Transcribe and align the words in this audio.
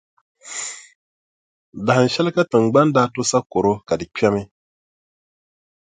Dahinshɛli 1.85 2.31
ka 2.35 2.43
Tiŋgbani 2.51 2.91
daa 2.95 3.07
to 3.13 3.21
sakɔro 3.31 3.73
ka 3.87 3.93
di 3.99 4.05
kpɛmi. 4.15 4.41